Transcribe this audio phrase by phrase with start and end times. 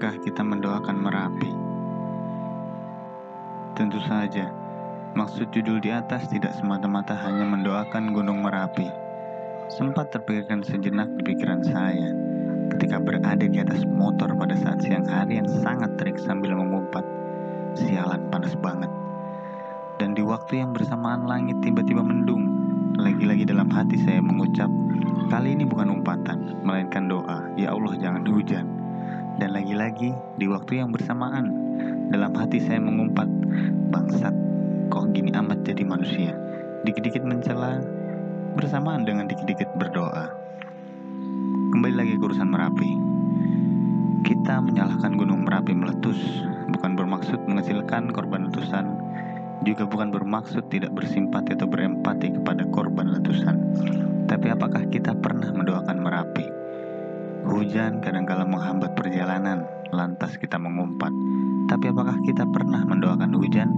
[0.00, 1.52] Kita mendoakan Merapi?
[3.76, 4.48] Tentu saja,
[5.12, 8.88] maksud judul di atas tidak semata-mata hanya mendoakan Gunung Merapi.
[9.68, 12.16] Sempat terpikirkan sejenak di pikiran saya
[12.72, 17.04] ketika berada di atas motor pada saat siang hari yang sangat terik sambil mengumpat.
[17.76, 18.88] Sialan panas banget.
[20.00, 22.48] Dan di waktu yang bersamaan langit tiba-tiba mendung.
[22.96, 24.72] Lagi-lagi dalam hati saya mengucap,
[25.28, 27.52] kali ini bukan umpatan, melainkan doa.
[27.60, 28.79] Ya Allah jangan hujan.
[29.40, 31.48] Dan lagi-lagi di waktu yang bersamaan
[32.12, 33.24] dalam hati saya mengumpat
[33.88, 34.36] bangsat
[34.92, 36.36] kok gini amat jadi manusia?
[36.84, 37.80] Dikit-dikit mencela
[38.52, 40.28] bersamaan dengan dikit-dikit berdoa.
[41.72, 42.92] Kembali lagi ke urusan Merapi.
[44.28, 46.20] Kita menyalahkan gunung Merapi meletus
[46.76, 48.92] bukan bermaksud mengecilkan korban letusan
[49.64, 53.56] juga bukan bermaksud tidak bersimpati atau berempati kepada korban letusan.
[54.28, 56.60] Tapi apakah kita pernah mendoakan Merapi
[57.60, 61.12] Hujan kadangkala menghambat perjalanan, lantas kita mengumpat.
[61.68, 63.68] Tapi apakah kita pernah mendoakan hujan?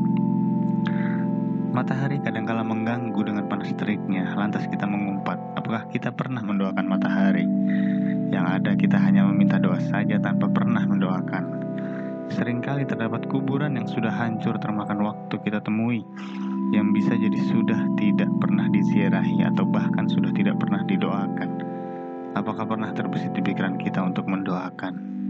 [1.74, 5.58] Matahari kadangkala mengganggu dengan panas teriknya, lantas kita mengumpat.
[5.58, 7.42] Apakah kita pernah mendoakan matahari?
[8.30, 11.44] Yang ada kita hanya meminta doa saja tanpa pernah mendoakan.
[12.30, 16.06] Seringkali terdapat kuburan yang sudah hancur termakan waktu kita temui,
[16.70, 21.41] yang bisa jadi sudah tidak pernah diziarahi atau bahkan sudah tidak pernah didoakan.
[22.32, 25.21] Apakah pernah terbesit di pikiran kita untuk mendoakan?